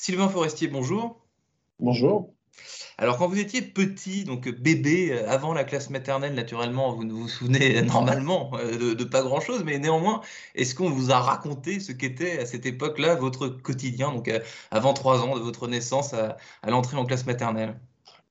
[0.00, 1.20] Sylvain Forestier, bonjour.
[1.78, 2.32] Bonjour.
[2.96, 7.12] Alors, quand vous étiez petit, donc bébé, euh, avant la classe maternelle, naturellement, vous ne
[7.12, 10.22] vous souvenez normalement euh, de, pas grand-chose, mais néanmoins,
[10.54, 14.40] est-ce qu'on vous a raconté ce qu'était à cette époque-là votre quotidien, donc euh,
[14.70, 17.78] avant trois ans de votre naissance à, à l'entrée en classe maternelle?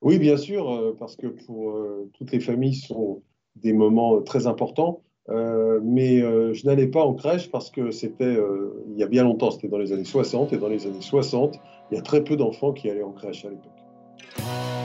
[0.02, 1.72] Oui, bien sûr, parce que pour
[2.14, 3.22] toutes les familles, ce sont
[3.54, 5.04] des moments très importants.
[5.28, 9.06] Euh, mais euh, je n'allais pas en crèche parce que c'était euh, il y a
[9.06, 11.60] bien longtemps, c'était dans les années 60, et dans les années 60,
[11.90, 14.79] il y a très peu d'enfants qui allaient en crèche à l'époque.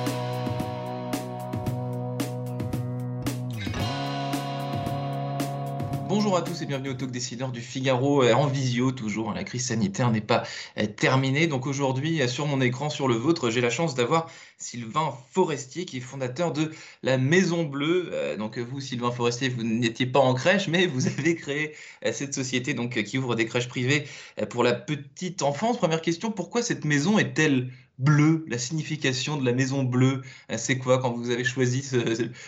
[6.15, 9.31] Bonjour à tous et bienvenue au Talk Décideur du Figaro euh, en visio toujours.
[9.31, 10.43] Hein, la crise sanitaire n'est pas
[10.77, 11.45] euh, terminée.
[11.45, 15.83] Donc aujourd'hui, euh, sur mon écran, sur le vôtre, j'ai la chance d'avoir Sylvain Forestier
[15.83, 16.71] qui est fondateur de
[17.03, 18.37] la Maison Bleue.
[18.39, 21.73] Donc vous, Sylvain Forestier, vous n'étiez pas en crèche, mais vous avez créé
[22.13, 24.07] cette société donc qui ouvre des crèches privées
[24.49, 25.77] pour la petite enfance.
[25.77, 28.45] Première question, pourquoi cette maison est-elle bleue?
[28.47, 30.21] La signification de la Maison Bleue,
[30.55, 31.83] c'est quoi quand vous avez choisi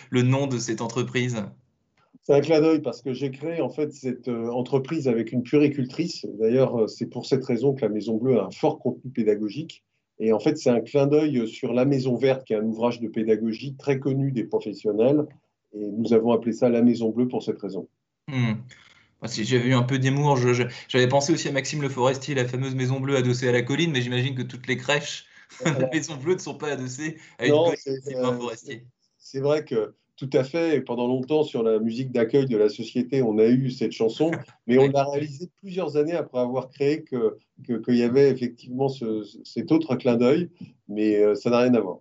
[0.09, 1.43] le nom de cette entreprise?
[2.27, 5.43] C'est un clin d'œil parce que j'ai créé en fait cette euh, entreprise avec une
[5.43, 6.25] puricultrice.
[6.37, 9.85] D'ailleurs, euh, c'est pour cette raison que la Maison Bleue a un fort contenu pédagogique.
[10.19, 12.99] Et en fait, c'est un clin d'œil sur La Maison Verte, qui est un ouvrage
[12.99, 15.25] de pédagogie très connu des professionnels.
[15.73, 17.87] Et nous avons appelé ça La Maison Bleue pour cette raison.
[18.27, 18.55] Hmm.
[19.25, 20.37] Si j'avais eu un peu d'humour,
[20.89, 23.91] j'avais pensé aussi à Maxime Le Forestier, la fameuse Maison Bleue adossée à la colline,
[23.91, 25.27] mais j'imagine que toutes les crèches
[25.65, 28.85] de la Maison Bleue ne sont pas adossées à une colline, euh, Forestier.
[29.17, 30.81] C'est vrai que tout à fait.
[30.81, 34.31] Pendant longtemps, sur la musique d'accueil de la société, on a eu cette chanson,
[34.65, 39.71] mais on l'a réalisée plusieurs années après avoir créé qu'il que, y avait effectivement cet
[39.71, 40.49] autre clin d'œil,
[40.89, 41.99] mais euh, ça n'a rien à voir.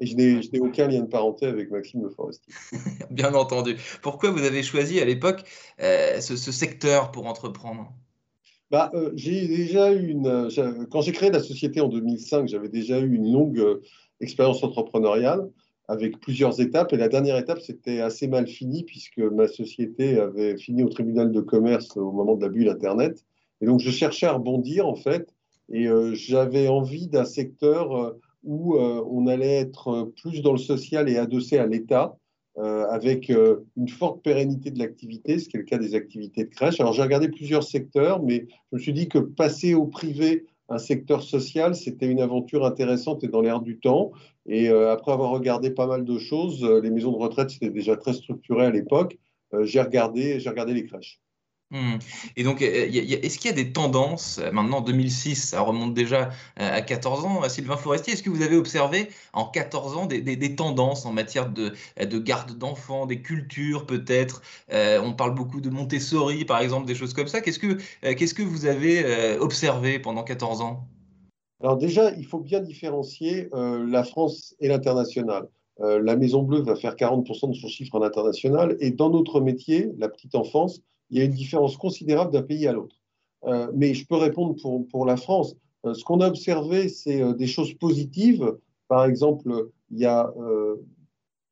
[0.00, 2.54] Et je n'ai aucun lien de parenté avec Maxime Le Forestier.
[3.10, 3.76] Bien entendu.
[4.02, 5.42] Pourquoi vous avez choisi à l'époque
[5.80, 7.92] euh, ce, secteur pour entreprendre?
[8.70, 10.48] Bah, euh, j'ai déjà eu une.
[10.92, 13.80] Quand j'ai créé la société en 2005, j'avais déjà eu une longue
[14.20, 15.48] expérience entrepreneuriale
[15.88, 16.92] avec plusieurs étapes.
[16.92, 21.32] Et la dernière étape, c'était assez mal fini puisque ma société avait fini au tribunal
[21.32, 23.24] de commerce au moment de la bulle Internet.
[23.60, 25.34] Et donc, je cherchais à rebondir, en fait.
[25.70, 30.58] Et euh, j'avais envie d'un secteur euh, où euh, on allait être plus dans le
[30.58, 32.16] social et adossé à l'État,
[32.90, 33.32] avec
[33.76, 36.80] une forte pérennité de l'activité, ce qui est le cas des activités de crèche.
[36.80, 40.78] Alors, j'ai regardé plusieurs secteurs, mais je me suis dit que passer au privé un
[40.78, 44.12] secteur social, c'était une aventure intéressante et dans l'air du temps.
[44.46, 47.70] Et euh, après avoir regardé pas mal de choses, euh, les maisons de retraite, c'était
[47.70, 49.18] déjà très structuré à l'époque.
[49.54, 51.20] Euh, j'ai regardé, j'ai regardé les crèches.
[51.70, 51.98] Hmm.
[52.36, 57.26] Et donc, est-ce qu'il y a des tendances, maintenant 2006, ça remonte déjà à 14
[57.26, 61.50] ans, Sylvain Forestier, est-ce que vous avez observé en 14 ans des, tendances en matière
[61.50, 64.40] de, de garde d'enfants, des cultures peut-être
[64.70, 67.42] On parle beaucoup de Montessori, par exemple, des choses comme ça.
[67.42, 70.88] Qu'est-ce que, qu'est-ce que vous avez observé pendant 14 ans?
[71.60, 75.48] Alors déjà, il faut bien différencier la France et l'international.
[75.80, 79.90] la Maison Bleue va faire 40% de son chiffre en international et dans notre métier,
[79.98, 80.80] la petite enfance,
[81.10, 82.96] il y a une différence considérable d'un pays à l'autre.
[83.44, 85.56] Euh, mais je peux répondre pour, pour la France.
[85.86, 88.56] Euh, ce qu'on a observé, c'est euh, des choses positives.
[88.88, 90.32] Par exemple, il y a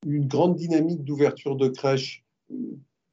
[0.07, 2.25] une grande dynamique d'ouverture de crèches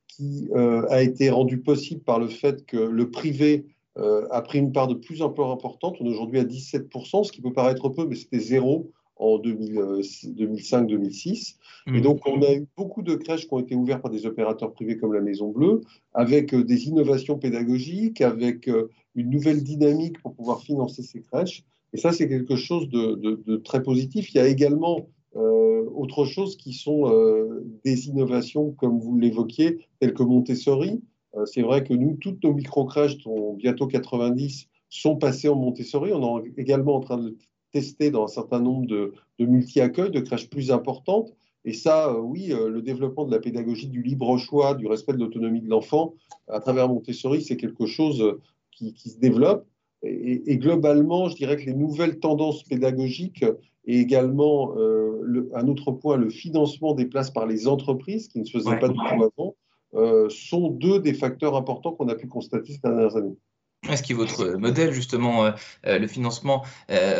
[0.07, 3.65] qui a été rendue possible par le fait que le privé
[3.97, 5.97] a pris une part de plus en plus importante.
[5.99, 8.91] On est aujourd'hui à 17%, ce qui peut paraître peu, mais c'était zéro
[9.23, 11.55] en 2005-2006.
[11.87, 12.01] Et mmh.
[12.01, 14.97] donc, on a eu beaucoup de crèches qui ont été ouvertes par des opérateurs privés
[14.97, 15.81] comme la Maison Bleue,
[16.13, 21.63] avec euh, des innovations pédagogiques, avec euh, une nouvelle dynamique pour pouvoir financer ces crèches.
[21.93, 24.33] Et ça, c'est quelque chose de, très positif.
[24.33, 27.03] Il y a également euh, autre chose qui sont
[27.85, 31.03] des innovations, comme vous l'évoquiez, telles que Montessori.
[31.45, 36.11] c'est vrai que nous, toutes nos micro-crèches, dont bientôt 90, sont passées en Montessori.
[36.13, 37.37] On est également en train de
[37.73, 41.33] testé dans un certain nombre de, multi-accueils, de crèches plus importantes.
[41.65, 45.13] Et ça, euh, oui, euh, le développement de la pédagogie du libre choix, du respect
[45.13, 46.13] de l'autonomie de l'enfant
[46.47, 48.41] à travers Montessori, c'est quelque chose euh,
[48.71, 49.65] qui, se développe.
[50.05, 53.45] Et, globalement, je dirais que les nouvelles tendances pédagogiques
[53.85, 58.57] et également, un autre point, le financement des places par les entreprises, qui ne se
[58.57, 62.79] faisait pas du tout avant, sont deux des facteurs importants qu'on a pu constater ces
[62.79, 63.37] dernières années.
[63.95, 65.51] Ce qui est votre modèle, justement,
[65.83, 66.63] le financement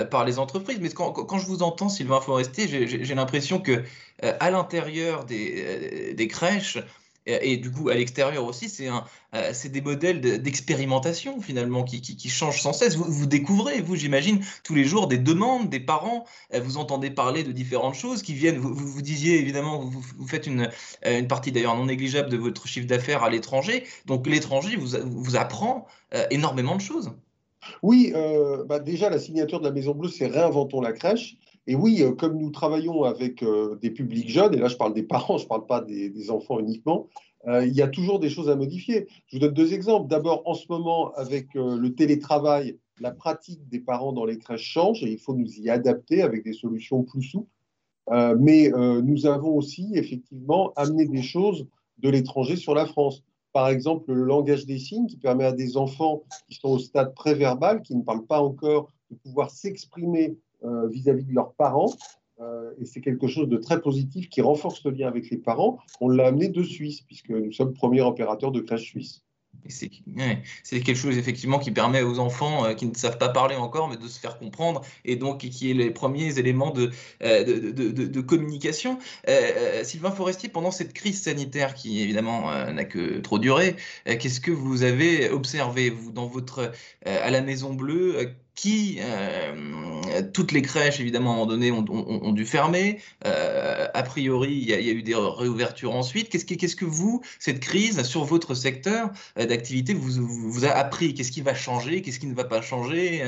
[0.10, 0.80] par les entreprises?
[0.82, 3.84] Mais quand, je vous entends, Sylvain Forestier, j'ai l'impression que
[4.22, 6.80] à l'intérieur des, des, crèches,
[7.26, 12.74] et, du coup à l'extérieur aussi, c'est euh, des modèles d'expérimentation finalement qui, changent sans
[12.74, 12.96] cesse.
[12.96, 17.44] Vous, découvrez, vous j'imagine, tous les jours des demandes des parents, euh, vous entendez parler
[17.44, 20.70] de différentes choses qui viennent, vous, vous, disiez évidemment, vous, faites une,
[21.06, 24.98] euh, une partie d'ailleurs non négligeable de votre chiffre d'affaires à l'étranger, donc l'étranger vous,
[25.06, 25.88] vous apprend
[26.30, 27.12] énormément de choses.
[27.82, 28.14] Oui,
[28.68, 31.38] bah déjà la signature de la Maison Bleue, c'est Réinventons la crèche.
[31.66, 34.94] Et oui, euh, comme nous travaillons avec euh, des publics jeunes, et là je parle
[34.94, 37.08] des parents, je ne parle pas des, enfants uniquement,
[37.48, 39.08] euh, il y a toujours des choses à modifier.
[39.28, 40.08] Je vous donne deux exemples.
[40.08, 45.04] D'abord, en ce moment, avec le télétravail, la pratique des parents dans les crèches change
[45.04, 47.50] et il faut nous y adapter avec des solutions plus souples.
[48.40, 48.72] mais
[49.04, 51.68] nous avons aussi effectivement amené des choses
[51.98, 53.24] de l'étranger sur la France.
[53.52, 57.14] Par exemple, le langage des signes qui permet à des enfants qui sont au stade
[57.14, 61.94] préverbal, qui ne parlent pas encore, de pouvoir s'exprimer euh, vis-à-vis de leurs parents.
[62.40, 65.78] Euh, et c'est quelque chose de très positif qui renforce le lien avec les parents.
[66.00, 69.24] On l'a amené de Suisse, puisque nous sommes premier opérateur de crèche suisse.
[69.68, 69.90] C'est
[70.82, 73.98] quelque chose effectivement qui permet aux enfants euh, qui ne savent pas parler encore, mais
[73.98, 76.92] de se faire comprendre, et donc qui est les premiers éléments de,
[78.22, 78.98] communication.
[79.84, 83.76] Sylvain Forestier, pendant cette crise sanitaire qui évidemment n'a que trop duré,
[84.06, 86.72] qu'est-ce que vous avez observé vous dans votre
[87.06, 92.32] à la Maison Bleue qui, euh, toutes les crèches, évidemment, à un moment donné, ont,
[92.32, 93.00] dû fermer.
[93.26, 96.30] Euh, a priori, il y, a, eu des réouvertures ensuite.
[96.30, 101.14] Qu'est-ce, que vous, cette crise sur votre secteur euh, d'activité, vous, vous, a appris?
[101.14, 102.02] Qu'est-ce qui va changer?
[102.02, 103.24] Qu'est-ce qui ne va pas changer?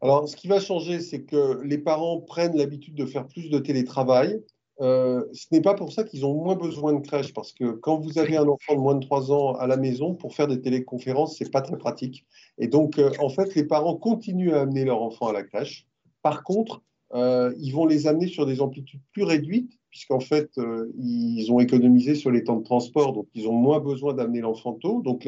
[0.00, 3.58] Alors, ce qui va changer, c'est que les parents prennent l'habitude de faire plus de
[3.58, 4.40] télétravail.
[4.80, 7.98] Euh, ce n'est pas pour ça qu'ils ont moins besoin de crèche, parce que quand
[7.98, 10.60] vous avez un enfant de moins de 3 ans à la maison, pour faire des
[10.60, 12.24] téléconférences, ce n'est pas très pratique.
[12.58, 15.86] Et donc, euh, en fait, les parents continuent à amener leur enfant à la crèche.
[16.22, 16.82] Par contre,
[17.12, 20.50] euh, ils vont les amener sur des amplitudes plus réduites, puisqu'en fait,
[20.98, 24.74] ils ont économisé sur les temps de transport, donc ils ont moins besoin d'amener l'enfant
[24.74, 25.02] tôt.
[25.02, 25.26] Donc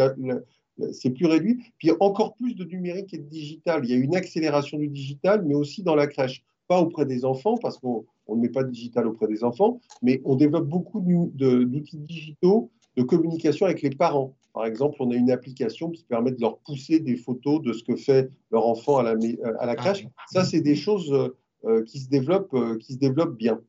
[0.92, 1.58] c'est plus réduit.
[1.78, 3.84] Puis encore plus de numérique et de digital.
[3.84, 6.44] Il y a une accélération du digital, mais aussi dans la crèche.
[6.72, 9.78] Pas auprès des enfants, parce qu'on on ne met pas de digital auprès des enfants,
[10.00, 11.02] mais on développe beaucoup
[11.34, 14.34] d'outils digitaux de communication avec les parents.
[14.54, 17.84] Par exemple, on a une application qui permet de leur pousser des photos de ce
[17.84, 19.10] que fait leur enfant à la,
[19.58, 20.06] à la ah crèche.
[20.32, 21.12] Ça, c'est des choses
[21.66, 23.60] euh, qui, se développent, euh, qui se développent bien.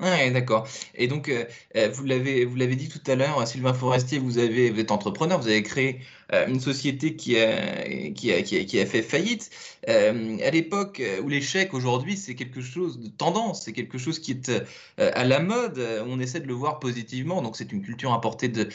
[0.00, 0.68] Oui, d'accord.
[0.94, 4.70] Et donc, euh, vous l'avez vous l'avez dit tout à l'heure, Sylvain Forestier, vous avez
[4.70, 5.98] vous êtes entrepreneur, vous avez créé
[6.32, 7.82] euh, une société qui a,
[8.12, 9.50] qui a, qui a, fait faillite.
[9.88, 14.18] Euh, à l'époque euh, où l'échec aujourd'hui, c'est quelque chose de tendance, c'est quelque chose
[14.18, 14.50] qui est
[14.98, 15.80] à la mode.
[16.06, 17.42] On essaie de le voir positivement.
[17.42, 18.68] Donc, c'est une culture importée de,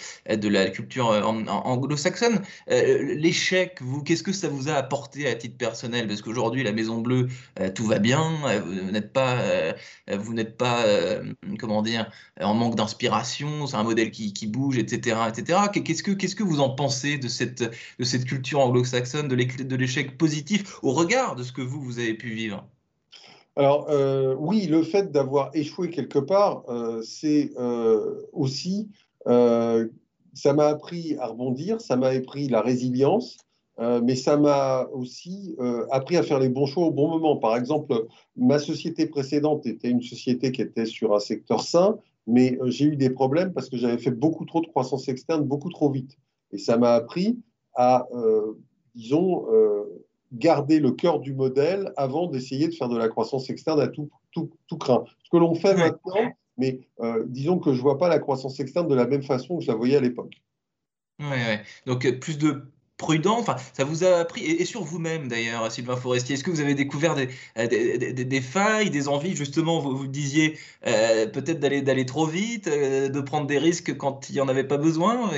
[0.47, 2.41] la culture anglo-saxonne.
[2.67, 6.07] l'échec, vous, qu'est-ce que ça vous a apporté à titre personnel?
[6.07, 7.27] Parce qu'aujourd'hui, la Maison Bleue,
[7.75, 8.31] tout va bien.
[8.65, 9.41] Vous n'êtes pas,
[10.11, 10.85] vous n'êtes pas,
[11.59, 13.67] comment dire, en manque d'inspiration.
[13.67, 15.59] C'est un modèle qui, bouge, etc., etc.
[15.73, 16.03] Qu'est-ce
[16.35, 17.63] que, vous en pensez de cette
[17.99, 22.13] de cette culture anglo-saxonne, de l'échec positif au regard de ce que vous, vous avez
[22.13, 22.67] pu vivre
[23.55, 28.89] alors euh, oui, le fait d'avoir échoué quelque part, euh, c'est euh, aussi,
[29.25, 33.37] ça m'a appris à rebondir, ça m'a appris la résilience,
[33.79, 35.55] mais ça m'a aussi
[35.91, 37.37] appris à faire les bons choix au bon moment.
[37.37, 42.59] Par exemple, ma société précédente était une société qui était sur un secteur sain, mais
[42.65, 45.89] j'ai eu des problèmes parce que j'avais fait beaucoup trop de croissance externe beaucoup trop
[45.89, 46.17] vite.
[46.51, 47.39] Et ça m'a appris
[47.75, 48.07] à,
[48.93, 49.45] disons,
[50.33, 54.09] garder le cœur du modèle avant d'essayer de faire de la croissance externe à tout,
[54.31, 55.03] tout, tout craint.
[55.23, 58.59] Ce que l'on fait maintenant, mais euh, disons que je ne vois pas la croissance
[58.59, 60.41] externe de la même façon que je la voyais à l'époque.
[61.19, 61.61] Oui, ouais.
[61.85, 63.39] Donc plus de prudent.
[63.39, 66.75] Enfin, ça vous a appris, et, sur vous-même d'ailleurs, Sylvain Forestier, est-ce que vous avez
[66.75, 70.57] découvert des, euh, des, failles, des envies, justement, vous, vous disiez
[70.87, 74.47] euh, peut-être d'aller, d'aller trop vite, euh, de prendre des risques quand il n'y en
[74.47, 75.31] avait pas besoin,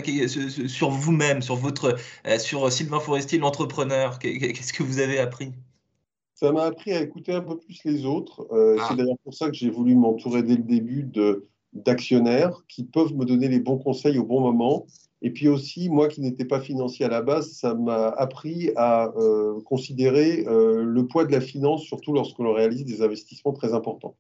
[0.67, 1.95] sur vous-même, sur votre,
[2.39, 5.51] sur Sylvain Forestier, l'entrepreneur, qu'est-ce que vous avez appris?
[6.33, 8.45] Ça m'a appris à écouter un peu plus les autres.
[8.51, 8.87] Ah.
[8.89, 13.13] C'est d'ailleurs pour ça que j'ai voulu m'entourer dès le début de, d'actionnaires qui peuvent
[13.13, 14.85] me donner les bons conseils au bon moment
[15.25, 19.11] et puis aussi, moi qui n'étais pas financier à la base, ça m'a appris à
[19.17, 23.73] euh, considérer euh, le poids de la finance, surtout lorsque l'on réalise des investissements très
[23.73, 24.15] importants.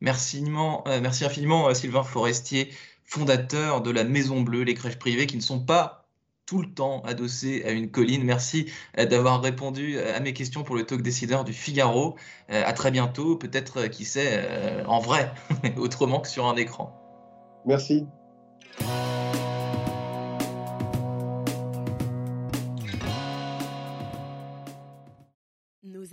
[0.00, 2.68] Merci, euh, merci infiniment, Sylvain Forestier,
[3.02, 6.06] fondateur de la Maison Bleue, les crèches privées qui ne sont pas
[6.46, 8.22] tout le temps adossées à une colline.
[8.22, 12.14] Merci d'avoir répondu à mes questions pour le talk décideur du Figaro.
[12.48, 15.32] À très bientôt, peut-être, qui sait, en vrai,
[15.76, 16.96] autrement que sur un écran.
[17.64, 18.06] Merci.